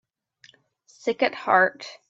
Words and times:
Sick 0.87 1.21
at 1.21 1.35
heart 1.35 1.99